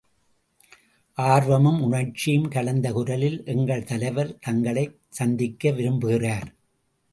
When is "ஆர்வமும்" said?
1.17-1.81